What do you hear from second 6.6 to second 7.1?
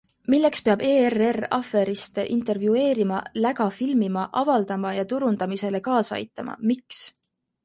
miks?